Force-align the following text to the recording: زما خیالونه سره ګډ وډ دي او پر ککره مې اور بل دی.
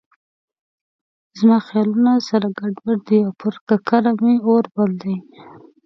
زما 1.37 1.57
خیالونه 1.67 2.13
سره 2.29 2.47
ګډ 2.59 2.73
وډ 2.83 2.99
دي 3.07 3.19
او 3.25 3.31
پر 3.41 3.53
ککره 3.67 4.11
مې 4.21 4.33
اور 4.47 4.65
بل 4.75 4.91
دی. 5.03 5.15